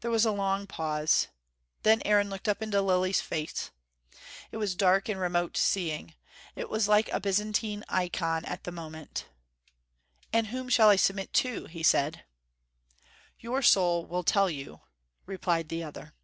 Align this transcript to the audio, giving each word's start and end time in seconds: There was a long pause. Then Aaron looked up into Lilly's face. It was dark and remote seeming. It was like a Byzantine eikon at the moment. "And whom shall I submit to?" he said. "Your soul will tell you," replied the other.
There 0.00 0.10
was 0.10 0.24
a 0.24 0.30
long 0.32 0.66
pause. 0.66 1.28
Then 1.82 2.00
Aaron 2.06 2.30
looked 2.30 2.48
up 2.48 2.62
into 2.62 2.80
Lilly's 2.80 3.20
face. 3.20 3.70
It 4.50 4.56
was 4.56 4.74
dark 4.74 5.10
and 5.10 5.20
remote 5.20 5.58
seeming. 5.58 6.14
It 6.56 6.70
was 6.70 6.88
like 6.88 7.12
a 7.12 7.20
Byzantine 7.20 7.84
eikon 7.90 8.46
at 8.48 8.64
the 8.64 8.72
moment. 8.72 9.26
"And 10.32 10.46
whom 10.46 10.70
shall 10.70 10.88
I 10.88 10.96
submit 10.96 11.34
to?" 11.34 11.66
he 11.66 11.82
said. 11.82 12.24
"Your 13.40 13.60
soul 13.60 14.06
will 14.06 14.24
tell 14.24 14.48
you," 14.48 14.80
replied 15.26 15.68
the 15.68 15.82
other. 15.84 16.14